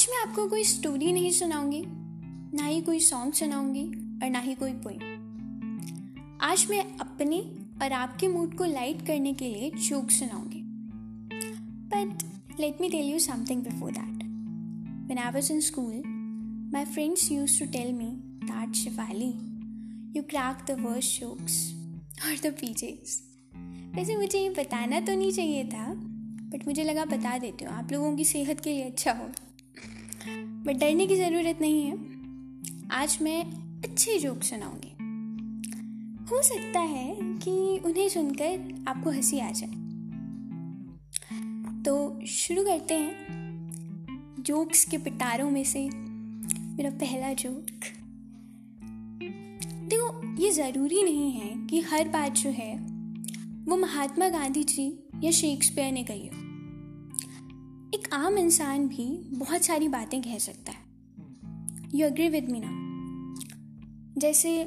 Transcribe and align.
आज 0.00 0.06
मैं 0.10 0.18
आपको 0.18 0.46
कोई 0.48 0.62
स्टोरी 0.64 1.12
नहीं 1.12 1.30
सुनाऊँगी, 1.30 1.82
ना 2.56 2.66
ही 2.66 2.80
कोई 2.80 3.00
सॉन्ग 3.00 3.32
सुनाऊँगी 3.32 3.82
और 4.22 4.30
ना 4.30 4.38
ही 4.38 4.54
कोई 4.54 4.72
पोइम 4.72 6.38
आज 6.40 6.66
मैं 6.70 6.98
अपने 6.98 7.40
और 7.82 7.92
आपके 7.92 8.28
मूड 8.28 8.56
को 8.56 8.64
लाइट 8.64 9.06
करने 9.06 9.32
के 9.34 9.48
लिए 9.48 9.70
joke 9.70 10.10
सुनाऊँगी। 10.10 10.62
But 11.92 12.22
let 12.60 12.80
me 12.80 12.88
tell 12.88 13.10
you 13.10 13.18
something 13.18 13.62
before 13.62 13.90
that 13.90 14.24
when 15.06 15.18
I 15.18 15.32
was 15.32 15.50
in 15.52 15.60
school 15.60 16.02
my 16.72 16.84
friends 16.84 17.30
use 17.32 17.58
to 17.60 17.66
tell 17.72 17.92
me 17.92 18.08
that 18.44 18.74
Shivali 18.74 19.30
you 20.16 20.22
crack 20.22 20.64
the 20.70 20.80
worst 20.80 21.20
jokes 21.20 21.60
और 22.24 22.50
द 22.50 22.54
पीजेस 22.54 23.22
वैसे 23.94 24.16
मुझे 24.16 24.38
ये 24.38 24.50
बताना 24.50 25.00
तो 25.00 25.16
नहीं 25.16 25.32
चाहिए 25.32 25.64
था 25.64 25.92
बट 26.50 26.66
मुझे 26.66 26.84
लगा 26.84 27.04
बता 27.04 27.38
देती 27.38 27.64
हूँ, 27.64 27.72
आप 27.72 27.92
लोगों 27.92 28.16
की 28.16 28.24
सेहत 28.24 28.60
के 28.60 28.70
लिए 28.70 28.82
अच्छा 28.82 29.12
हो। 29.12 29.30
बट 30.28 30.76
डरने 30.76 31.06
की 31.06 31.16
ज़रूरत 31.16 31.58
नहीं 31.60 31.82
है। 31.82 31.92
आज 32.90 33.18
मैं 33.22 33.44
अच्छे 33.82 34.18
जोक 34.18 34.42
सुनाऊँगी। 34.42 34.90
हो 36.24 36.42
सकता 36.42 36.80
है 36.80 37.16
कि 37.20 37.78
उन्हें 37.84 38.08
सुनकर 38.08 38.84
आपको 38.88 39.10
हँसी 39.10 39.38
आ 39.38 39.50
जाए। 39.50 39.70
तो 41.82 42.20
शुरू 42.26 42.64
करते 42.64 42.94
हैं। 42.94 43.26
जोक्स 44.40 44.84
के 44.84 44.98
पिटारों 44.98 45.50
में 45.50 45.64
से 45.64 45.90
मेरा 46.76 46.90
पहला 46.90 47.32
जोक। 47.32 47.66
देखो, 49.88 50.36
ये 50.42 50.50
ज़रूरी 50.50 51.02
नहीं 51.02 51.32
है 51.32 51.66
कि 51.66 51.80
हर 51.80 52.08
बात 52.08 52.32
जो 52.32 52.50
है, 52.50 52.76
वो 53.64 53.76
महात्मा 53.76 54.28
गांधी 54.28 54.64
जी 54.64 55.08
या 55.24 55.30
शेक्सपियर 55.30 55.92
ने 55.92 56.04
कही 56.04 56.26
हो। 56.26 56.49
आम 58.12 58.38
इंसान 58.38 58.88
भी 58.88 59.28
बहुत 59.28 59.62
सारी 59.62 59.88
बातें 59.88 60.22
कह 60.22 60.38
सकता 60.38 60.72
है। 60.72 60.78
यू 61.94 62.06
अग्री 62.06 62.28
विद 62.28 62.48
मी 62.48 62.62
ना 62.64 62.70
जैसे, 64.20 64.62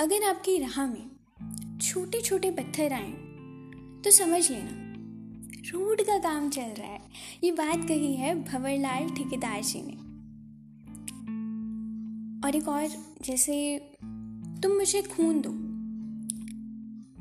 अगर 0.00 0.28
आपकी 0.28 0.58
राह 0.58 0.86
में 0.86 1.10
छोटे 1.78 2.20
छोटे 2.20 2.50
पत्थर 2.50 2.92
आए 2.92 3.12
तो 4.02 4.10
समझ 4.10 4.50
लेना, 4.50 4.70
रोड 5.70 6.02
का 6.02 6.18
काम 6.18 6.50
चल 6.50 6.62
रहा 6.62 6.86
है। 6.86 7.00
ये 7.44 7.52
बात 7.52 7.88
कही 7.88 8.14
है 8.14 8.44
भंवरलाल 8.44 9.08
ठेकेदार 9.08 9.62
जी 9.62 9.82
ने। 9.82 9.92
और 12.46 12.56
एक 12.56 12.68
और, 12.68 12.88
जैसे, 13.22 13.78
तुम 14.62 14.72
मुझे 14.72 15.02
खून 15.02 15.40
दो। 15.40 15.50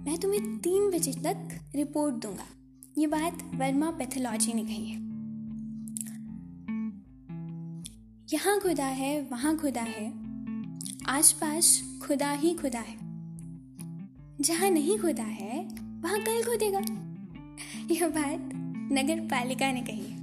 मैं 0.03 0.17
तुम्हें 0.17 0.57
तीन 0.57 0.91
बजे 0.91 1.13
तक 1.13 1.59
रिपोर्ट 1.75 2.15
दूँगा। 2.15 2.45
ये 2.97 3.07
बात 3.07 3.51
वर्मा 3.55 3.91
पैथोलॉजी 3.91 4.53
ने 4.53 4.63
कही 4.63 4.85
है। 4.85 4.95
यहाँ 8.33 8.59
खुदा 8.59 8.85
है, 8.85 9.21
वहाँ 9.21 9.57
खुदा 9.57 9.81
है। 9.81 10.13
आसपास 11.07 11.83
खुदा 12.07 12.31
ही 12.31 12.53
खुदा 12.53 12.79
है। 12.79 12.95
जहाँ 14.41 14.69
नहीं 14.69 14.99
खुदा 14.99 15.23
है, 15.23 15.67
वहाँ 16.01 16.19
कल 16.19 16.43
खुदेगा। 16.43 16.79
यह 17.91 18.07
बात 18.07 18.49
नगर 18.93 19.19
पालिका 19.19 19.71
ने 19.71 19.81
कही 19.81 20.01
है। 20.01 20.17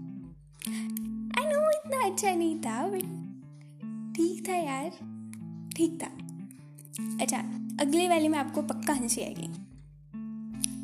आई 1.13 1.53
नो 1.53 1.71
इतना 1.71 2.11
अच्छा 2.11 2.35
नहीं 2.35 2.61
था 2.61 2.89
बट 2.89 3.03
ठीक 4.17 4.49
था 4.49 4.55
यार। 4.55 4.91
ठीक 5.77 6.03
था। 6.03 6.07
अच्छा 7.21 7.39
अगले 7.81 8.09
वाले 8.09 8.29
में 8.29 8.39
आपको 8.39 8.63
पक्का 8.63 8.93
हँसी 8.95 9.21
आएगी। 9.21 9.47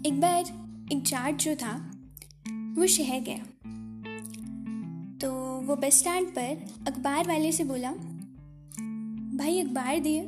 एक 0.09 0.21
बार 0.21 0.66
जाट 0.93 1.37
जो 1.37 1.55
था, 1.55 1.91
वो 2.77 2.87
शहर 2.87 3.21
गया। 3.21 3.39
तो 5.21 5.33
वो 5.61 5.77
बस 5.77 5.99
स्टैंड 5.99 6.29
पर 6.29 6.67
अखबार 6.87 7.29
वाले 7.29 7.53
से 7.53 7.65
बोला, 7.65 7.93
भाई, 9.39 9.61
अखबार 9.61 9.99
दिए। 10.01 10.21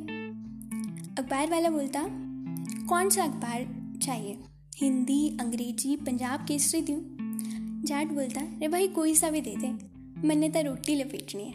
अखबार 1.17 1.49
वाला 1.49 1.69
बोलता, 1.69 2.03
कौन 2.85 3.09
सा 3.09 3.23
अखबार 3.23 3.67
चाहिए? 4.03 4.37
हिंदी, 4.77 5.37
अंग्रेज़ी, 5.41 5.95
पंजाब 5.95 6.45
केसरी 6.45 6.81
दूँ 6.81 6.99
जाट 7.85 8.07
बोलता, 8.07 8.41
अरे 8.41 8.67
भाई, 8.67 8.87
कोई 8.87 9.15
सा 9.15 9.29
भी 9.29 9.41
दे 9.41 9.55
दे, 9.55 9.67
मैंने 10.27 10.49
तो 10.49 10.61
रोटी 10.61 10.95
लपेटनी 10.95 11.43
है। 11.43 11.53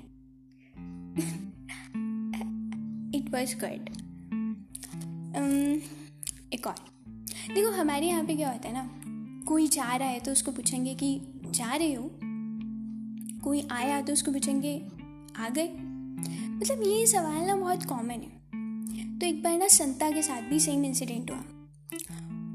इट 3.15 3.31
वॉज़ 3.31 3.57
गुड 3.57 3.89
एक 6.55 6.67
और। 6.67 6.94
देखो, 7.47 7.71
हमारे 7.71 8.07
यहाँ 8.07 8.25
पे 8.25 8.35
क्या 8.37 8.51
होता 8.51 8.69
है 8.69 8.75
ना, 8.75 8.91
कोई 9.47 9.67
जा 9.69 9.95
रहा 9.97 10.09
है 10.09 10.21
तो 10.21 10.33
उसको 10.33 10.53
पूछेंगे 10.53 10.95
कि 10.95 11.21
जा 11.47 11.75
रहे 11.75 11.93
हो? 11.95 12.11
कोई 13.45 13.67
आया 13.73 14.01
तो 14.01 14.13
उसको 14.13 14.33
पूछेंगे, 14.33 14.77
आ 15.37 15.49
गए? 15.49 15.67
मतलब 15.67 16.83
ये 16.83 17.07
सवाल 17.07 17.47
ना 17.47 17.57
बहुत 17.57 17.85
कॉमन 17.85 18.11
है। 18.11 19.19
तो 19.19 19.27
एक 19.27 19.43
बार 19.43 19.59
ना 19.59 19.69
संता 19.69 20.11
के 20.11 20.23
साथ 20.23 20.43
भी 20.43 20.61
सेम 20.61 20.85
इंसिडेंट 20.85 21.31
हुआ। 21.31 21.39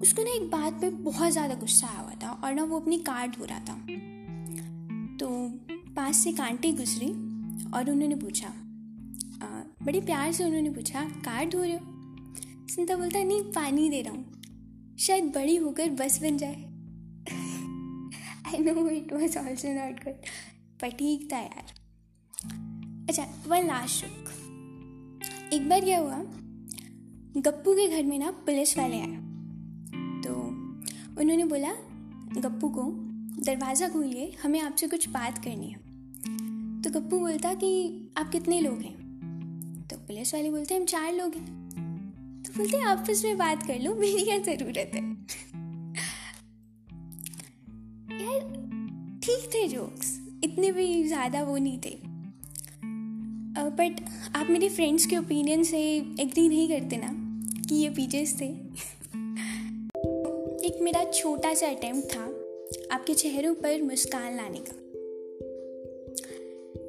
उसको 0.01 0.23
ना 0.23 0.31
एक 0.31 0.49
बात 0.51 0.81
पे 0.81 0.89
बहुत 0.89 1.31
ज़्यादा 1.31 1.55
गुस्सा 1.55 1.87
आया 1.87 1.99
हुआ 1.99 2.13
था 2.23 2.31
और 2.43 2.53
ना 2.53 2.63
वो 2.63 2.79
अपनी 2.79 2.97
कार 2.99 3.27
धो 3.29 3.45
रहा 3.45 3.59
था। 3.59 3.75
तो 5.17 5.29
पास 5.95 6.17
से 6.17 6.31
कांटे 6.31 6.71
गुजरी 6.71 7.11
और 7.71 7.89
उन्होंने 7.89 8.15
पूछा 8.15 8.53
बड़े 9.83 9.99
प्यार 10.01 10.31
से 10.31 10.43
उन्होंने 10.43 10.69
पूछा 10.69 11.03
कार 11.25 11.49
धो 11.49 11.61
रहे 11.61 11.73
हो? 11.73 11.79
संता 12.69 12.95
बोलता, 12.95 13.23
नहीं, 13.23 13.41
पानी 13.43 13.89
दे 13.89 14.01
रहा 14.01 14.13
हूँ। 14.13 14.38
शायद 14.99 15.23
बड़ी 15.23 15.55
होकर 15.55 15.89
बस 15.89 16.21
बन 16.21 16.37
जाए। 16.37 16.63
I 18.47 18.57
know 18.57 18.89
it 18.89 19.13
was 19.13 19.37
also 19.37 19.73
not 19.73 20.03
good 20.03 20.27
पर 20.81 20.89
ठीक 20.89 21.31
था 21.33 21.37
यार। 21.37 21.73
अच्छा 23.09 23.23
वन 23.47 23.67
लास्ट 23.67 24.05
शुक 24.05 24.29
एक 25.53 25.69
बार 25.69 25.81
क्या 25.81 25.99
हुआ, 25.99 26.17
गप्पू 27.37 27.73
के 27.73 27.87
घर 27.87 28.03
में 28.03 28.19
ना 28.19 28.31
पुलिस 28.31 28.77
वाले 28.77 28.99
आए। 28.99 29.17
तो 30.23 30.33
उन्होंने 31.21 31.45
बोला, 31.45 31.71
गप्पू 32.41 32.69
को 32.69 32.83
दरवाज़ा 33.43 33.89
खोलिए, 33.89 34.37
हमें 34.43 34.59
आपसे 34.61 34.87
कुछ 34.87 35.09
बात 35.09 35.37
करनी 35.37 35.67
है। 35.67 35.77
तो 36.81 36.89
गप्पू 36.89 37.19
बोलता 37.19 37.53
कि, 37.53 38.11
आप 38.17 38.29
कितने 38.29 38.61
लोग 38.61 38.79
हैं? 38.79 39.87
तो 39.87 39.97
पुलिस 39.97 40.33
वाले 40.33 40.49
बोलते 40.51 40.73
हैं 40.73 40.81
हम 40.81 40.87
चार 40.87 41.13
लोग 41.13 41.35
हैं। 41.35 41.58
बोलते 42.57 42.77
आपस 42.83 43.21
में 43.25 43.37
बात 43.37 43.65
कर 43.67 43.79
लो 43.79 43.93
मेरी 43.95 44.23
क्या 44.23 44.37
ज़रूरत 44.37 44.91
है? 44.95 45.03
यार 48.21 48.39
ठीक 49.23 49.49
थे 49.53 49.67
जोक्स 49.67 50.17
इतने 50.43 50.71
भी 50.71 51.03
ज़्यादा 51.03 51.43
वो 51.43 51.57
नहीं 51.57 51.79
थे। 51.79 51.97
बट 53.59 53.99
uh, 53.99 54.35
आप 54.35 54.47
मेरे 54.49 54.69
फ्रेंड्स 54.69 55.05
के 55.05 55.17
ओपिनियन 55.17 55.63
से 55.63 55.79
एग्री 56.19 56.47
नहीं 56.49 56.67
करते 56.69 56.97
ना 56.97 57.09
कि 57.69 57.75
ये 57.75 57.89
पीजेस 57.89 58.35
थे? 58.41 58.45
एक 60.67 60.79
मेरा 60.81 61.03
छोटा 61.03 61.53
सा 61.53 61.67
अटेम्प्ट 61.67 62.15
था 62.15 62.23
आपके 62.95 63.13
चेहरों 63.13 63.53
पर 63.53 63.81
मुस्कान 63.81 64.35
लाने 64.35 64.59
का। 64.59 64.75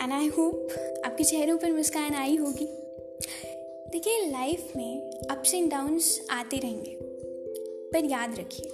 एंड 0.04 0.12
आई 0.12 0.26
होप 0.28 1.02
आपके 1.06 1.24
चेहरों 1.24 1.56
पर 1.58 1.72
मुस्कान 1.72 2.14
आई 2.14 2.36
होगी। 2.36 2.66
देखिए 3.92 4.30
लाइफ 4.30 4.72
में 4.76 5.09
अप्स 5.30 5.54
एंड 5.54 5.70
डाउन्स 5.70 6.26
आते 6.30 6.56
रहेंगे। 6.56 6.98
पर 7.92 8.04
याद 8.04 8.38
रखिए 8.38 8.70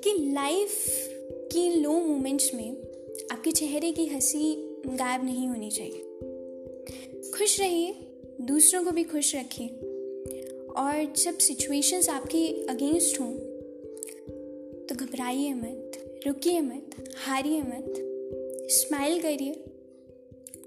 कि 0.00 0.32
लाइफ 0.32 0.84
की 1.52 1.74
लो 1.74 1.92
मोमेंट्स 1.92 2.54
में 2.54 2.70
आपके 3.32 3.52
चेहरे 3.52 3.92
की 3.92 4.06
हँसी 4.06 4.76
गायब 4.86 5.24
नहीं 5.24 5.48
होनी 5.48 5.70
चाहिए। 5.70 6.00
खुश 7.30 7.60
रहिए, 7.60 7.94
दूसरों 8.40 8.84
को 8.84 8.90
भी 8.90 9.04
खुश 9.04 9.36
रखिए। 9.36 9.68
और 10.76 11.14
जब 11.14 11.38
सिचुएशंस 11.38 12.08
आपके 12.08 12.66
अगेंस्ट 12.66 13.20
हों 13.20 13.32
तो 14.86 14.94
घबराइए 14.94 15.54
मत, 15.54 15.92
रुकिए 16.26 16.60
मत, 16.60 16.90
हारिए 17.16 17.62
मत 17.62 17.94
स्माइल 18.70 19.22
करिए 19.22 19.64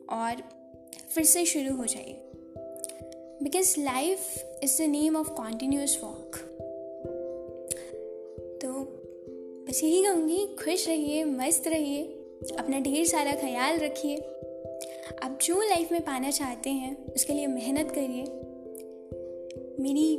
और 0.09 0.35
फिर 1.15 1.23
से 1.23 1.45
शुरू 1.45 1.75
हो 1.75 1.85
जाइए। 1.85 2.26
Because 3.43 3.79
life 3.79 4.19
is 4.63 4.83
the 4.83 4.85
name 4.85 5.15
of 5.15 5.29
continuous 5.29 5.99
walk 6.03 6.35
तो 8.61 8.69
बस 9.67 9.83
यही 9.83 10.03
कहूँगी, 10.03 10.47
खुश 10.47 10.87
रहिए, 10.87 11.23
मस्त 11.23 11.67
रहिए, 11.67 12.03
अपना 12.57 12.79
ढेर 12.79 13.05
सारा 13.05 13.31
ख्याल 13.31 13.79
रखिए। 13.79 14.17
आप 15.23 15.39
जो 15.43 15.61
लाइफ 15.61 15.91
में 15.91 16.01
पाना 16.01 16.31
चाहते 16.31 16.69
हैं, 16.69 17.13
उसके 17.13 17.33
लिए 17.33 17.47
मेहनत 17.47 17.91
करिए। 17.91 18.23
मेरी 19.83 20.17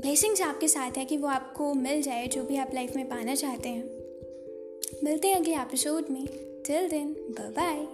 ब्लेसिंग्स 0.00 0.40
आपके 0.40 0.68
साथ 0.68 0.98
है 0.98 1.04
कि 1.04 1.16
वो 1.16 1.28
आपको 1.28 1.74
मिल 1.74 2.02
जाए, 2.02 2.26
जो 2.26 2.44
भी 2.44 2.56
आप 2.56 2.70
लाइफ 2.74 2.96
में 2.96 3.08
पाना 3.08 3.34
चाहते 3.34 3.68
हैं। 3.68 3.84
मिलते 5.04 5.28
हैं 5.28 5.36
अगले 5.36 5.54
एपिसोड 5.54 6.04
में। 6.10 6.26
Till 6.66 6.88
then 6.88 7.16
bye 7.30 7.50
bye 7.50 7.86